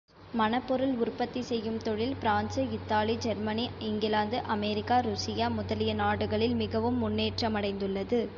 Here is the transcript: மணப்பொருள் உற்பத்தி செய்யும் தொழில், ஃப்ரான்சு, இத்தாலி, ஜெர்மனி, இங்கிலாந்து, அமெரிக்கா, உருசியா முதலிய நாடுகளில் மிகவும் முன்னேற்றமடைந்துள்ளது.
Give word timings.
மணப்பொருள் 0.33 0.93
உற்பத்தி 0.95 1.41
செய்யும் 1.41 1.77
தொழில், 1.77 2.15
ஃப்ரான்சு, 2.21 2.61
இத்தாலி, 2.71 3.15
ஜெர்மனி, 3.17 3.69
இங்கிலாந்து, 3.79 4.39
அமெரிக்கா, 4.47 4.99
உருசியா 5.01 5.49
முதலிய 5.49 5.93
நாடுகளில் 5.93 6.55
மிகவும் 6.55 7.01
முன்னேற்றமடைந்துள்ளது. 7.03 8.21